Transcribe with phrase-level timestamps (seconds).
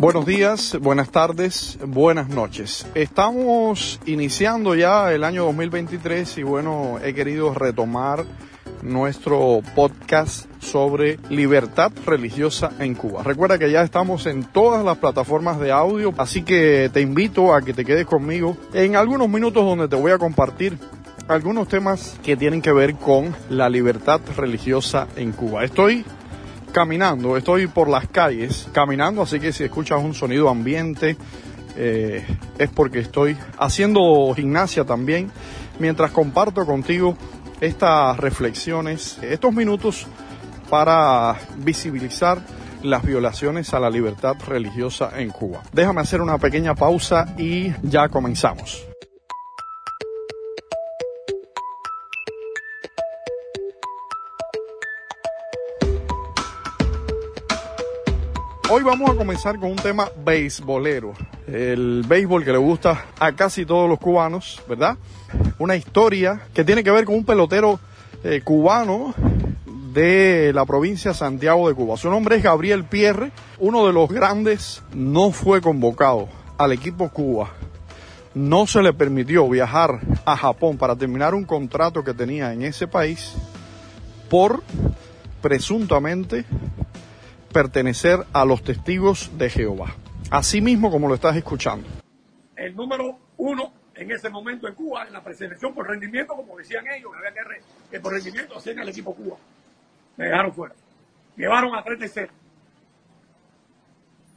[0.00, 2.86] Buenos días, buenas tardes, buenas noches.
[2.94, 8.24] Estamos iniciando ya el año 2023 y bueno, he querido retomar
[8.80, 13.22] nuestro podcast sobre libertad religiosa en Cuba.
[13.22, 17.60] Recuerda que ya estamos en todas las plataformas de audio, así que te invito a
[17.60, 20.78] que te quedes conmigo en algunos minutos donde te voy a compartir
[21.28, 25.62] algunos temas que tienen que ver con la libertad religiosa en Cuba.
[25.62, 26.06] Estoy
[26.70, 31.16] caminando, estoy por las calles caminando, así que si escuchas un sonido ambiente
[31.76, 32.24] eh,
[32.58, 35.30] es porque estoy haciendo gimnasia también
[35.78, 37.16] mientras comparto contigo
[37.60, 40.06] estas reflexiones, estos minutos
[40.68, 42.38] para visibilizar
[42.82, 45.62] las violaciones a la libertad religiosa en Cuba.
[45.72, 48.89] Déjame hacer una pequeña pausa y ya comenzamos.
[58.80, 61.12] Hoy vamos a comenzar con un tema beisbolero,
[61.46, 64.96] el béisbol que le gusta a casi todos los cubanos, ¿verdad?
[65.58, 67.78] Una historia que tiene que ver con un pelotero
[68.24, 69.12] eh, cubano
[69.92, 71.98] de la provincia de Santiago de Cuba.
[71.98, 77.50] Su nombre es Gabriel Pierre, uno de los grandes, no fue convocado al equipo Cuba.
[78.32, 82.88] No se le permitió viajar a Japón para terminar un contrato que tenía en ese
[82.88, 83.34] país
[84.30, 84.62] por
[85.42, 86.46] presuntamente
[87.50, 89.94] pertenecer a los testigos de Jehová.
[90.30, 91.88] Así mismo como lo estás escuchando.
[92.56, 96.84] El número uno en ese momento en Cuba, en la preselección por rendimiento, como decían
[96.88, 97.10] ellos,
[97.90, 99.36] que por rendimiento hacían el equipo Cuba.
[100.16, 100.74] Me dejaron fuera.
[101.36, 102.32] Llevaron a tres de cero.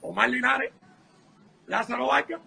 [0.02, 0.72] Omar Linares,
[1.68, 2.40] Lázaro Vaca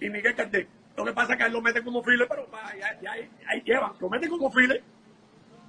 [0.00, 0.68] y Miguel Cardel.
[0.96, 2.46] Lo que pasa es que él lo meten como file, pero
[3.00, 4.82] ya, ahí llevan, lo meten como file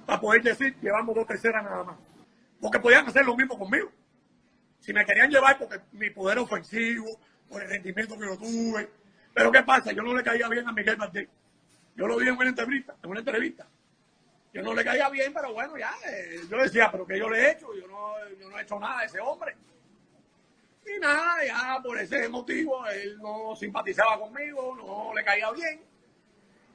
[0.04, 2.07] para poder decir, llevamos dos terceras nada más
[2.60, 3.90] porque podían hacer lo mismo conmigo.
[4.80, 8.88] Si me querían llevar porque mi poder ofensivo, por el rendimiento que yo tuve.
[9.34, 9.92] Pero ¿qué pasa?
[9.92, 11.28] Yo no le caía bien a Miguel Martín.
[11.96, 13.66] Yo lo vi en una entrevista, en una entrevista.
[14.52, 17.38] Yo no le caía bien, pero bueno, ya, eh, yo decía, pero que yo le
[17.38, 19.56] he hecho, yo no, yo no he hecho nada a ese hombre.
[20.86, 25.80] Y nada, ya por ese motivo, él no simpatizaba conmigo, no le caía bien.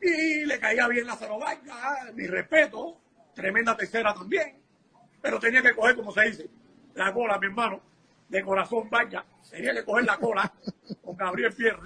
[0.01, 2.97] Y le caía bien la Vargas, mi respeto,
[3.33, 4.62] tremenda tercera también
[5.23, 6.49] pero tenía que coger, como se dice,
[6.95, 7.79] la cola, mi hermano,
[8.27, 10.53] de corazón vaya, tenía que coger la cola
[11.01, 11.79] con Gabriel Pierre.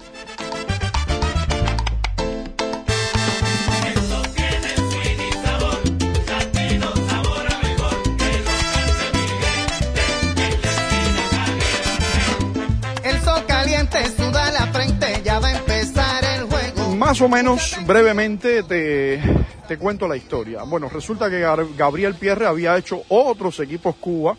[13.04, 16.96] El sol caliente suda la frente, ya va a empezar el juego.
[16.96, 19.22] Más o menos brevemente te,
[19.68, 20.64] te cuento la historia.
[20.64, 21.42] Bueno, resulta que
[21.76, 24.36] Gabriel Pierre había hecho otros equipos Cuba.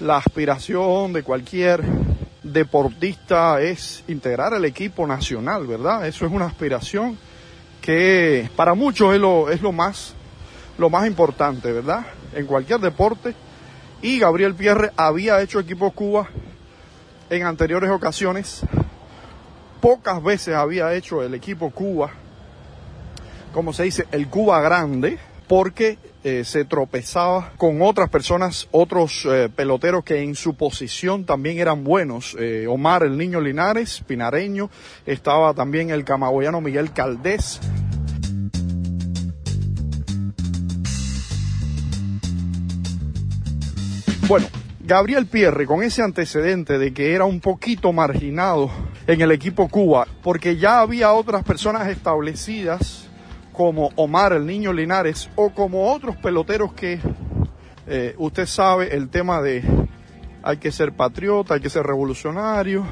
[0.00, 1.82] La aspiración de cualquier
[2.42, 6.06] deportista es integrar el equipo nacional, ¿verdad?
[6.06, 7.16] Eso es una aspiración
[7.80, 10.14] que para muchos es lo, es lo más
[10.76, 12.04] lo más importante, ¿verdad?
[12.34, 13.34] En cualquier deporte.
[14.02, 16.28] Y Gabriel Pierre había hecho equipos Cuba
[17.30, 18.60] en anteriores ocasiones.
[19.80, 22.10] Pocas veces había hecho el equipo Cuba
[23.56, 25.16] como se dice, el Cuba grande,
[25.48, 31.58] porque eh, se tropezaba con otras personas, otros eh, peloteros que en su posición también
[31.58, 32.36] eran buenos.
[32.38, 34.68] Eh, Omar, el niño Linares, pinareño,
[35.06, 37.58] estaba también el camagüeyano Miguel Caldés.
[44.28, 44.48] Bueno,
[44.80, 48.70] Gabriel Pierre, con ese antecedente de que era un poquito marginado
[49.06, 53.05] en el equipo Cuba, porque ya había otras personas establecidas
[53.56, 57.00] como Omar el Niño Linares o como otros peloteros que
[57.86, 59.64] eh, usted sabe el tema de
[60.42, 62.86] hay que ser patriota, hay que ser revolucionario,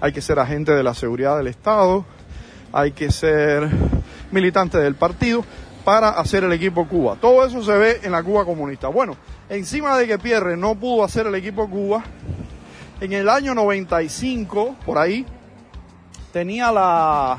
[0.00, 2.04] hay que ser agente de la seguridad del Estado,
[2.72, 3.68] hay que ser
[4.30, 5.44] militante del partido
[5.84, 7.16] para hacer el equipo Cuba.
[7.20, 8.88] Todo eso se ve en la Cuba comunista.
[8.88, 9.16] Bueno,
[9.48, 12.04] encima de que Pierre no pudo hacer el equipo Cuba,
[13.00, 15.26] en el año 95, por ahí,
[16.32, 17.38] tenía la,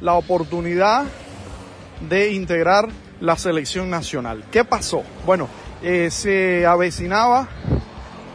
[0.00, 1.04] la oportunidad
[2.00, 2.88] de integrar
[3.20, 4.44] la selección nacional.
[4.50, 5.02] ¿Qué pasó?
[5.24, 5.48] Bueno,
[5.82, 7.48] eh, se avecinaba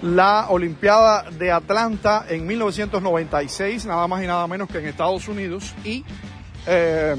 [0.01, 5.75] la Olimpiada de Atlanta en 1996, nada más y nada menos que en Estados Unidos,
[5.83, 6.03] y
[6.65, 7.15] eh,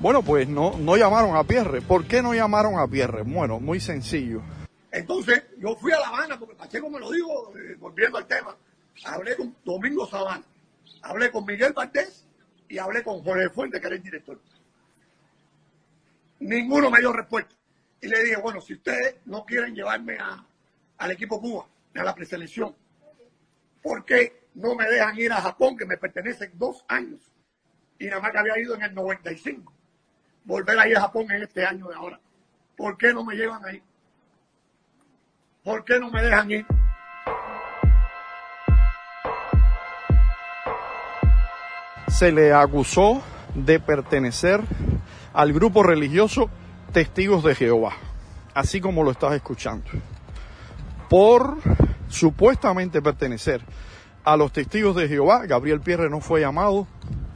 [0.00, 1.80] bueno, pues no, no llamaron a Pierre.
[1.82, 3.22] ¿Por qué no llamaron a Pierre?
[3.22, 4.42] Bueno, muy sencillo.
[4.90, 8.56] Entonces, yo fui a La Habana, porque Pacheco me lo dijo, eh, volviendo al tema.
[9.04, 10.42] Hablé con Domingo Sabana,
[11.02, 12.25] hablé con Miguel Valdés
[12.68, 14.40] y hablé con Jorge Fuente, que era el director.
[16.40, 17.54] Ninguno me dio respuesta.
[18.00, 20.44] Y le dije, bueno, si ustedes no quieren llevarme a,
[20.98, 22.74] al equipo Cuba, a la preselección,
[23.82, 27.20] ¿por qué no me dejan ir a Japón, que me pertenecen dos años?
[27.98, 29.72] Y nada más que había ido en el 95.
[30.44, 32.20] Volver a ir a Japón en este año de ahora.
[32.76, 33.82] ¿Por qué no me llevan ahí?
[35.64, 36.66] ¿Por qué no me dejan ir?
[42.18, 43.20] Se le acusó
[43.54, 44.62] de pertenecer
[45.34, 46.48] al grupo religioso
[46.90, 47.92] Testigos de Jehová,
[48.54, 49.84] así como lo estás escuchando.
[51.10, 51.58] Por
[52.08, 53.60] supuestamente pertenecer
[54.24, 56.86] a los Testigos de Jehová, Gabriel Pierre no fue llamado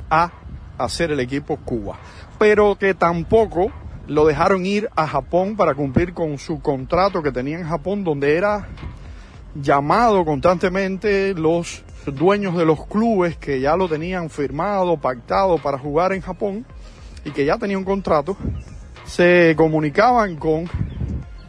[0.09, 0.33] a
[0.79, 1.99] hacer el equipo Cuba,
[2.39, 3.71] pero que tampoco
[4.07, 8.35] lo dejaron ir a Japón para cumplir con su contrato que tenía en Japón, donde
[8.35, 8.67] era
[9.55, 11.85] llamado constantemente los
[12.15, 16.67] dueños de los clubes que ya lo tenían firmado, pactado para jugar en Japón
[17.25, 18.37] y que ya tenía un contrato,
[19.05, 20.69] se comunicaban con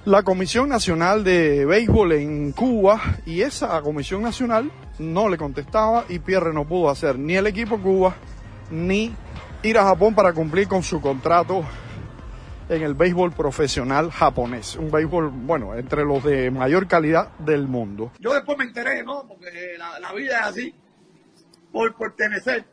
[0.06, 6.20] la Comisión Nacional de Béisbol en Cuba y esa Comisión Nacional no le contestaba y
[6.20, 8.16] Pierre no pudo hacer ni el equipo Cuba
[8.72, 9.14] ni
[9.64, 11.64] ir a Japón para cumplir con su contrato
[12.72, 14.78] en el béisbol profesional japonés.
[14.78, 18.12] Un béisbol, bueno, entre los de mayor calidad del mundo.
[18.20, 19.28] Yo después me enteré, ¿no?
[19.28, 20.76] Porque la, vida es así,
[21.72, 22.66] por pertenecer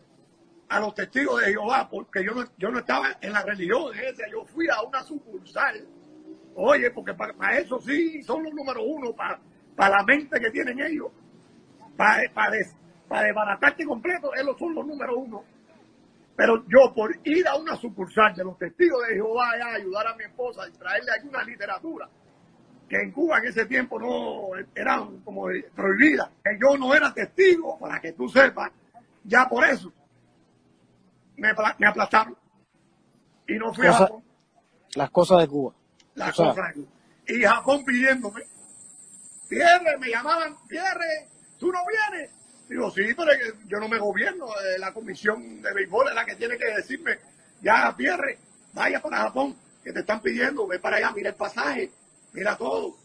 [0.69, 4.23] a los testigos de Jehová, porque yo no, yo no estaba en la religión esa,
[4.31, 5.85] yo fui a una sucursal.
[6.55, 9.41] Oye, porque para, eso sí son los número uno, para,
[9.75, 11.09] para la mente que tienen ellos,
[11.97, 12.56] para, para,
[13.09, 15.44] para desbaratarte completo, ellos son los número uno.
[16.38, 20.14] Pero yo por ir a una sucursal de los testigos de Jehová a ayudar a
[20.14, 22.08] mi esposa y traerle alguna literatura,
[22.88, 27.76] que en Cuba en ese tiempo no eran como prohibidas, que yo no era testigo,
[27.81, 28.70] para que tú sepas,
[29.25, 29.93] ya por eso
[31.37, 32.37] me, apla- me aplastaron.
[33.49, 34.23] Y no fui a Japón.
[34.94, 35.75] Las cosas de Cuba.
[36.14, 36.87] La O sea, cosa aquí.
[37.26, 38.43] Y Japón pidiéndome,
[39.49, 42.31] Pierre, me llamaban, Pierre, tú no vienes.
[42.69, 43.31] Digo, sí, pero
[43.67, 47.19] yo no me gobierno, eh, la comisión de béisbol es la que tiene que decirme,
[47.62, 48.39] ya, Pierre,
[48.73, 51.91] vaya para Japón, que te están pidiendo, ve para allá, mira el pasaje,
[52.33, 52.97] mira todo.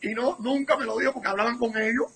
[0.00, 2.06] Y no, nunca me lo dijo porque hablaban con ellos.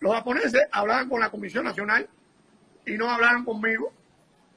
[0.00, 2.08] Los japoneses hablaban con la Comisión Nacional
[2.86, 3.92] y no hablaban conmigo.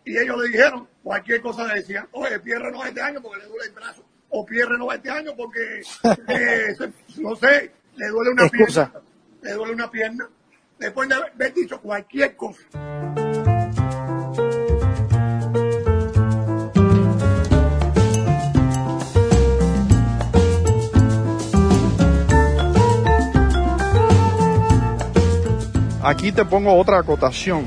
[0.06, 3.42] Y ellos le dijeron, cualquier cosa le decían, oye, Pierre no va este año porque
[3.42, 4.06] le duele el brazo.
[4.30, 5.82] O Pierre no va este año porque,
[6.30, 6.76] eh,
[7.18, 8.90] no sé, le duele una Excusa.
[8.92, 9.10] pierna.
[9.42, 10.30] Le duele una pierna.
[10.84, 12.60] Después de haber dicho cualquier cosa.
[26.04, 27.64] Aquí te pongo otra acotación.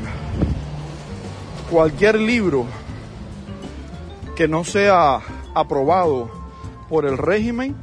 [1.71, 2.67] Cualquier libro
[4.37, 5.21] que no sea
[5.55, 6.31] aprobado
[6.91, 7.75] por el régimen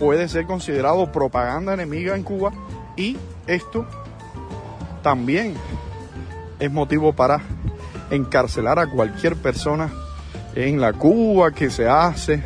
[0.00, 2.52] puede ser considerado propaganda enemiga en Cuba
[2.96, 3.86] y esto
[5.02, 5.54] también
[6.58, 7.40] es motivo para
[8.10, 9.90] encarcelar a cualquier persona
[10.54, 12.42] en la Cuba que se hace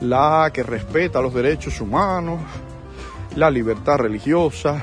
[0.00, 2.40] la que respeta los derechos humanos,
[3.36, 4.82] la libertad religiosa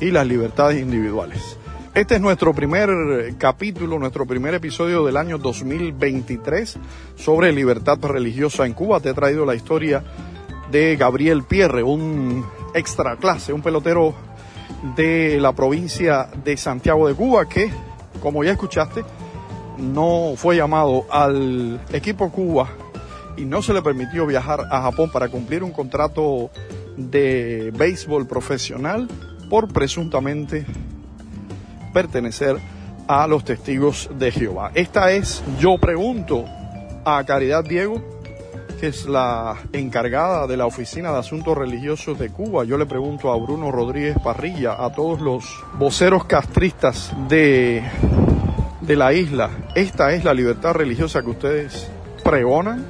[0.00, 1.58] y las libertades individuales.
[1.94, 6.78] Este es nuestro primer eh, capítulo, nuestro primer episodio del año 2023
[7.16, 9.00] sobre libertad religiosa en Cuba.
[9.00, 10.02] Te he traído la historia
[10.70, 14.14] de Gabriel Pierre, un extra clase, un pelotero
[14.96, 17.70] de la provincia de Santiago de Cuba que,
[18.20, 19.04] como ya escuchaste,
[19.78, 22.68] no fue llamado al equipo Cuba
[23.36, 26.50] y no se le permitió viajar a Japón para cumplir un contrato
[26.96, 29.08] de béisbol profesional
[29.48, 30.66] por presuntamente
[31.92, 32.56] pertenecer
[33.06, 34.70] a los testigos de Jehová.
[34.74, 36.44] Esta es, yo pregunto
[37.04, 38.21] a Caridad Diego,
[38.82, 42.64] es la encargada de la Oficina de Asuntos Religiosos de Cuba.
[42.64, 47.82] Yo le pregunto a Bruno Rodríguez Parrilla, a todos los voceros castristas de,
[48.80, 51.90] de la isla, ¿esta es la libertad religiosa que ustedes
[52.24, 52.84] pregonan?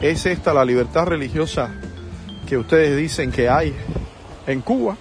[0.00, 1.70] ¿Es esta la libertad religiosa
[2.48, 3.74] que ustedes dicen que hay
[4.46, 4.96] en Cuba?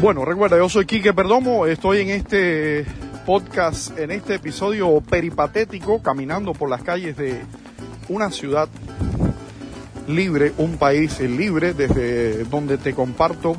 [0.00, 2.86] Bueno, recuerda, yo soy Quique Perdomo, estoy en este
[3.26, 7.42] podcast, en este episodio peripatético, caminando por las calles de
[8.08, 8.70] una ciudad
[10.08, 13.56] libre, un país libre, desde donde te comparto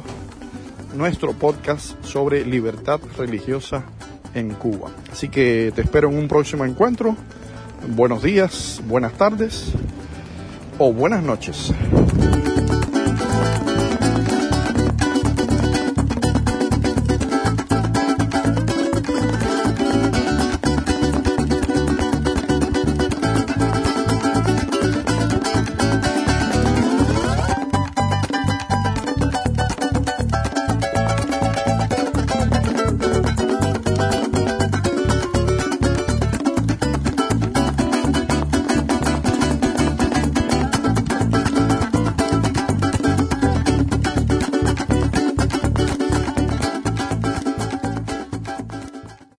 [0.95, 3.83] nuestro podcast sobre libertad religiosa
[4.33, 4.89] en Cuba.
[5.11, 7.15] Así que te espero en un próximo encuentro.
[7.87, 9.73] Buenos días, buenas tardes
[10.79, 11.71] o buenas noches.